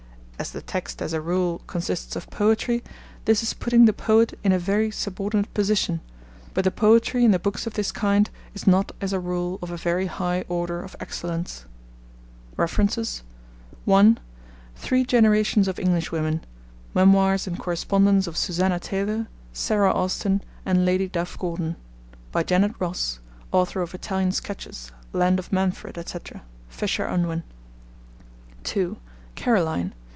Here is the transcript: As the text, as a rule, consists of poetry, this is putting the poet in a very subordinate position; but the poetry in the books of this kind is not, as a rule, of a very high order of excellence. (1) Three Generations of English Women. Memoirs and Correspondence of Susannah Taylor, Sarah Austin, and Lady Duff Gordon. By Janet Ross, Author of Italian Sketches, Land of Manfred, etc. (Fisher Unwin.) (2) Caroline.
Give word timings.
As 0.41 0.49
the 0.49 0.61
text, 0.63 1.03
as 1.03 1.13
a 1.13 1.21
rule, 1.21 1.61
consists 1.67 2.15
of 2.15 2.27
poetry, 2.31 2.83
this 3.25 3.43
is 3.43 3.53
putting 3.53 3.85
the 3.85 3.93
poet 3.93 4.39
in 4.43 4.51
a 4.51 4.57
very 4.57 4.89
subordinate 4.89 5.53
position; 5.53 6.01
but 6.55 6.63
the 6.63 6.71
poetry 6.71 7.23
in 7.23 7.29
the 7.29 7.37
books 7.37 7.67
of 7.67 7.75
this 7.75 7.91
kind 7.91 8.27
is 8.55 8.65
not, 8.65 8.91
as 9.01 9.13
a 9.13 9.19
rule, 9.19 9.59
of 9.61 9.69
a 9.69 9.77
very 9.77 10.07
high 10.07 10.41
order 10.49 10.81
of 10.81 10.95
excellence. 10.99 11.65
(1) 12.55 14.19
Three 14.75 15.05
Generations 15.05 15.67
of 15.67 15.77
English 15.77 16.11
Women. 16.11 16.43
Memoirs 16.95 17.45
and 17.45 17.59
Correspondence 17.59 18.25
of 18.25 18.35
Susannah 18.35 18.79
Taylor, 18.79 19.27
Sarah 19.53 19.93
Austin, 19.93 20.41
and 20.65 20.83
Lady 20.87 21.07
Duff 21.07 21.37
Gordon. 21.37 21.75
By 22.31 22.41
Janet 22.41 22.73
Ross, 22.79 23.19
Author 23.51 23.81
of 23.83 23.93
Italian 23.93 24.31
Sketches, 24.31 24.91
Land 25.13 25.37
of 25.37 25.53
Manfred, 25.53 25.99
etc. 25.99 26.41
(Fisher 26.67 27.05
Unwin.) 27.05 27.43
(2) 28.63 28.97
Caroline. 29.35 29.93